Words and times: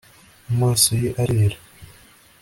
amaso 0.49 0.89
ye 1.01 1.09
arera 1.21 1.57